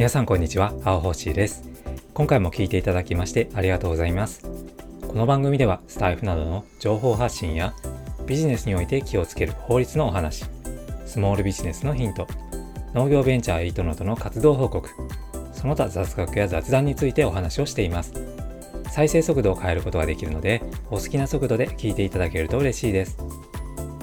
[0.00, 0.72] 皆さんこんにちは。
[0.82, 1.62] 青星です。
[2.14, 4.40] 今回も聞いていただきましてありがとうございます。
[5.06, 7.74] この番組ではスタイフなどの情報発信や
[8.26, 10.46] ビジネスにおいて気をつける法律のお話
[11.04, 12.26] スモールビジネスのヒント
[12.94, 14.88] 農業ベンチャーエイトノートの活動報告
[15.52, 18.14] その他雑学や雑談についてお話をしています。
[18.90, 23.18] 再生速度を変えることができるのでお好きな速度で聞いていただけると嬉しいです。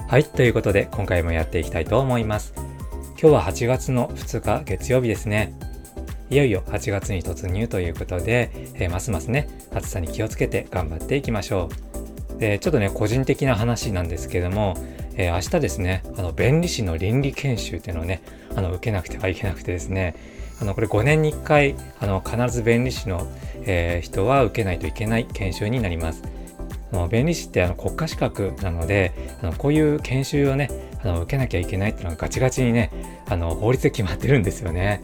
[0.06, 2.54] はいということで今回もやっていきたいと思います。
[3.20, 5.58] 今日は8月の2日月曜日ですね。
[6.30, 11.68] いよいよ8月に突入ということで、えー、ますますね暑さに気をつけて頑張っていきましょ
[12.36, 14.74] うでちょっとね個人的な話なんですけども
[15.18, 18.22] えー、明日ですね、あの、弁理士の倫理研修っていうのをね、
[18.54, 20.14] あの、受けなくてはいけなくてですね、
[20.62, 23.26] あの、これ5年に1回、あの、必ず弁理士の、
[23.64, 26.22] えー、人は受けないといけない研修になります。
[26.90, 30.70] あの弁理士ってあの国家資格なので、あのこういう研修をね、
[31.02, 32.90] あの受けなきゃいけないっていうのがガチガチにね、
[33.28, 35.02] あの法律で決まってるんですよね。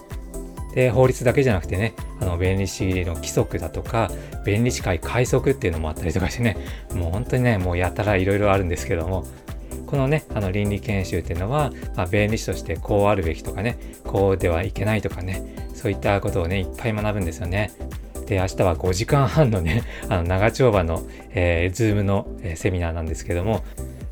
[0.74, 4.10] で、法律だけじゃなくてね、あの弁理士の規則だとか、
[4.44, 6.56] 弁理士会快速っていうのもあったりとかしてね、
[6.94, 9.24] もう本当にね、もうやたらいろいろあるんですけども、
[9.86, 17.70] このね、あの倫理研修っていうのは、まあ、弁理士としてこうあるべきとかね、こうではいけないとかね、そういったことをね、いっぱい学ぶんですよね。
[18.26, 23.62] で、明日は5時間半のね、 あの長丁場の、えー、 Zoom の、えー、セミナーなんですけども、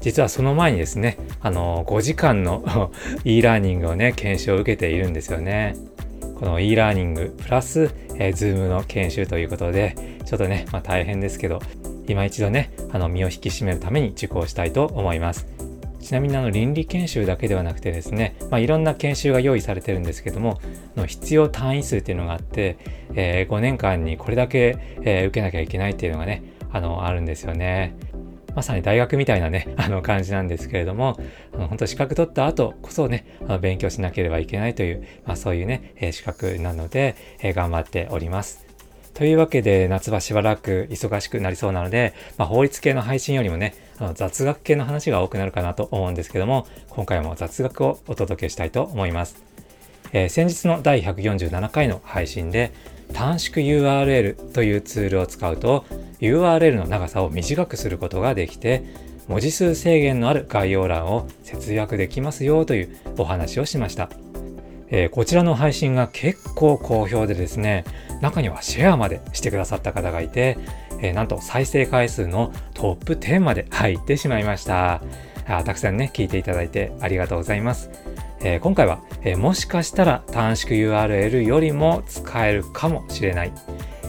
[0.01, 2.93] 実はその前にですね、あの5時間の
[3.25, 5.77] e ラーニングをね、研修を受けているんですよね。
[6.43, 11.61] この e ラーニングプラス、えー、 Zoom の研修ということで、ちょっとね、まあ、大変ですけど、
[12.09, 15.47] 今一度ね、あの身を引き締めるために受講したいと思います。
[16.01, 20.61] ちなみにあの倫理研修だけではなくてですね、まあ、いろんな研修が用意されてるんですけども、
[20.97, 22.77] の必要単位数っていうのがあって、
[23.15, 27.95] えー、5年間にこれだけ、えー、受けなきゃいけないっていうのがね、あの、あるんですよね。
[28.55, 31.19] まさに大学みたいなね、 あの感じなんですけれども、
[31.55, 38.67] あの本当資格取った後こそね、あの勉強しなければいけないという、まあそういうね、えー、資格なので、えー、頑張っております。
[39.15, 49.43] というわけで夏場しばらく忙しくなりそうなので、まあ、法律系の配信よりもね、あの雑学系の話が多くなるかなと思うんですけども、今回も雑学をお届けしたいと思います。
[50.13, 52.73] えー、先日の第147回の配信で、
[53.13, 55.85] 短縮 URL というツールを使うと、
[56.21, 58.85] URL の長さを短くすることができて、
[59.29, 64.11] 文字数制限のある概要欄を節約できますよというお話をしました。
[64.89, 67.85] えー、こちらの配信が結構好評でですね、
[68.21, 70.59] 中にはシェアまでしてくださった方がいて、
[71.01, 75.03] えー、なんと再生回数のトップ10まで入ってしまいました。
[75.47, 77.91] あたくさんね、聞いていただいてありがとうございます。
[78.45, 83.53] えー、今回は、えもしかしたら短縮 URL よりも使えるかもしれない、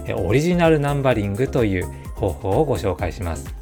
[0.08, 1.86] えオリジナルナンバリングという
[2.16, 3.54] 方法をご紹介します。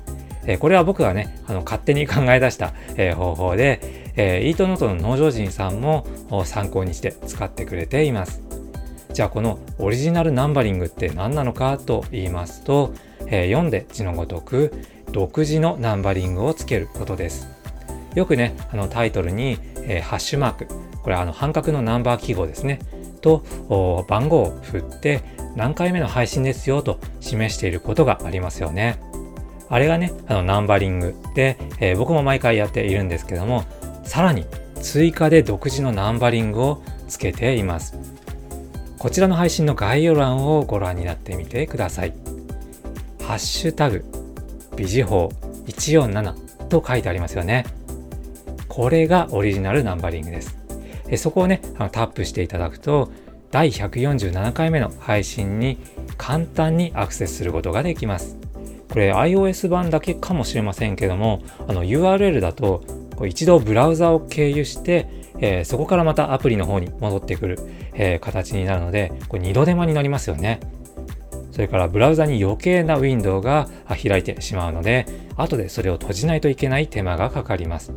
[0.45, 3.81] えこれは僕がね、あの勝手に考え出した、え方法で、
[4.15, 6.05] えー、イートノートの農場人さんも
[6.45, 8.41] 参考にして使ってくれています。
[9.11, 12.93] じゃあこのオリジナルナンバリングって何なのかと言いますと、
[13.27, 14.73] えー、読んで字のごとく
[15.11, 17.49] 独自のナンバリングをつけることです。
[18.15, 20.67] よくね、あのタイトルに、えー、ハッシュマーク、
[21.03, 22.79] これあの半角のナンバー記号ですね、
[23.21, 23.43] と
[24.07, 25.21] 番号を振って
[25.55, 28.99] 何回目の配信ですよと示していることがありますよね。
[29.69, 33.63] あれがね、あのナンバリングで、えー、僕も毎回やっているんですけども、
[34.03, 34.45] さらに
[34.81, 37.97] 追加で独自のナンバリングをつけています。
[38.97, 42.13] こちらの配信の概要欄をご覧になってみてください。
[43.23, 44.03] ハッシュタグ、
[44.75, 45.31] ビジ法
[45.67, 47.65] 147と書いてありますよね。
[48.71, 50.57] これがオリジナルナンバリングです。
[51.07, 53.11] でそこをね、あのタップしていただくと、
[53.51, 55.77] 第147回目の配信に
[56.17, 58.37] 簡単にアクセスすることができます。
[58.89, 62.81] これ iOS 版だけかもしれませんけども、あの URL だと
[63.17, 65.09] こう一度ブラウザを経由して、
[65.39, 67.59] えー、そこからまたアプリの方に戻ってくる、
[67.93, 70.61] えー、形になるので、これ二度手間になりますよね。
[71.51, 77.91] それからブラウザに余計なウィンドウが開いてしまうので、後でそれを閉じないといけない手間がかかります。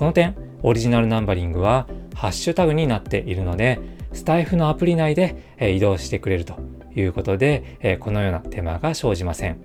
[0.00, 3.78] この点、オリジナルナンバリングはハッシュタグになっているので、
[4.14, 6.54] スタイフのアプリ内で移動してくれると
[6.96, 9.62] いうことで、このような手間が生じません。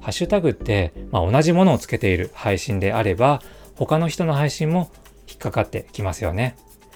[0.00, 3.42] ハッシュタグって、まあ、同じものをつけている配信であれば、
[3.74, 4.88] 他の人の配信も
[5.28, 6.54] 引っかかってきますよね。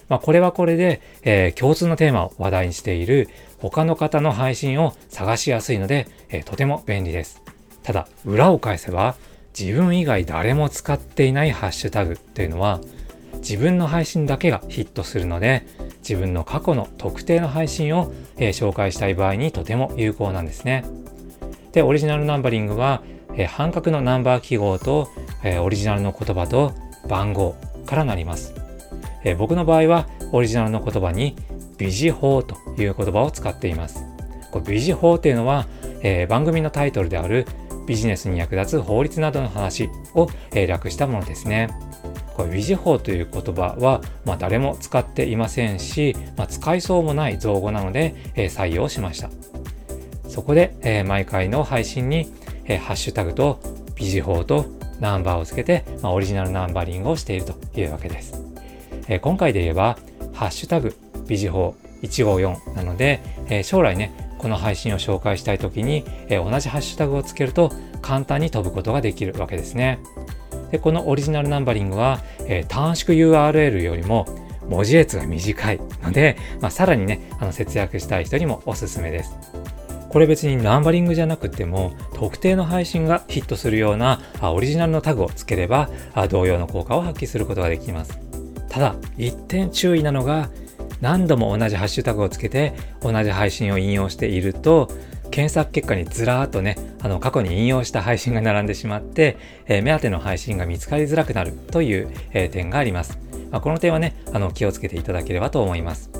[0.09, 7.43] まあ、これはこれで、えー、共通のテーマを話題にしている他の方の配信を探しやすいので、えー、とても便利です。
[7.83, 9.17] ただ、裏を返せば、
[9.59, 12.81] 自分以外誰も使っていないハッシュタグっていうのは、
[13.39, 15.67] 自分の配信だけがヒットするので、
[15.99, 20.85] 自分の過去の特定の配信を、えー、紹介したい場合にとても有効なんですね。
[21.73, 23.03] で、オリジナルナンバリングは、
[23.35, 25.09] えー、半角のナンバー記号と、
[25.43, 26.73] えー、オリジナルの言葉と
[27.09, 28.55] 番号からなります。
[29.25, 31.35] えー、僕の場合はオリジナルの言葉に
[31.79, 34.05] ビジ法という言葉を使っています。
[34.51, 35.67] これビジ法というのは、
[36.03, 37.47] えー、番組のタイトルである
[37.89, 41.71] ビジネスに役立つ法律などの話を、え、略したものですね。
[42.37, 49.31] これ、ビジ法という言葉は、まあ、誰も使っていませんし、まあ、使いそうもない造語なので、えー、採用しました。
[50.29, 52.31] そこで、えー、毎回の配信に、
[52.67, 53.59] えー、ハッシュタグと
[53.97, 54.67] ビジ法と
[55.01, 58.35] ナンバーをつけて、まあ、オリジナルナンバリングをしているというわけです。
[59.09, 59.99] えー、今回で言えば、
[60.35, 60.95] ハッシュタグ
[61.27, 69.99] ビジ法154なので、えー、将来ね、この配信を紹介したいときに、え、同じハッシュタグをつけると簡単に飛ぶことができるわけですね。
[70.71, 74.27] で、このオリジナルナンバリングは、え、短縮 URL よりも
[74.69, 79.37] 文字列が短いので、まあ、さらにね、あの節約したい人にもおすすめです。
[80.11, 85.91] これ別にナンバリングじゃなくても特定の配信がヒットするようなオリジナルのタグをつければ
[86.31, 88.19] 同様の効果を発揮することができます。
[88.71, 90.49] ただ、一点注意なのが
[91.01, 94.89] 何度も同じハッシュタグをつけて同じ配信を引用していると
[95.31, 99.37] 検索結果にずらーっとね、あの過去に引用した配信が並んでしまって、
[99.67, 103.19] えー、目当ての配信が見つかりづらくなるという、えー、点があります。
[103.51, 106.11] まあ、この点はね、あの気をつけていただければと思います。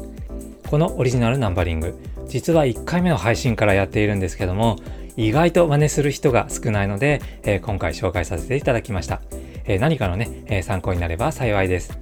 [0.69, 1.99] このオリジナルナンバリング、
[2.29, 4.77] 実は1回目の配信からやっているんですけども、
[5.17, 9.21] 意外と真似する人が少ないので、えー、今回紹介させていただきました。
[9.67, 11.99] え何かのね、え参考になれば幸いです。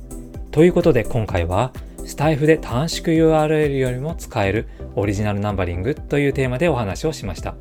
[0.53, 1.73] ということで今回は、
[2.07, 7.57] スタイフで短縮 URL よりも使えるオリジナルナンバリングというテーマでお話をしました。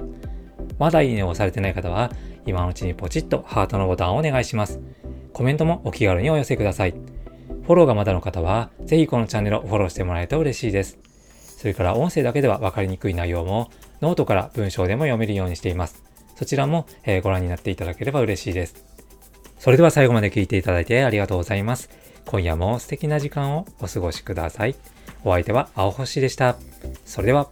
[0.78, 2.12] まだいいねを押されてない方は、
[2.46, 4.80] 今のうちにポチッとハートのボタンをお願いします。
[5.34, 6.92] コメントもお気軽にお寄せください。
[6.92, 11.00] フォローがまだの方は、ぜひこのチャンネルをフォローしてもらえると嬉しいです。
[11.58, 16.04] それから音声だけでは分かりにくい内容も、ノートから文章でも読めるようにしています。
[16.36, 18.86] そちらも、えご覧になっていただければ嬉しいです。
[19.58, 21.90] それでは最後まで聞いていただいてありがとうございます。
[22.26, 24.76] 今夜も素敵な時間をお過ごしください。
[25.24, 26.56] お相手は青星でした。
[27.06, 27.50] それでは。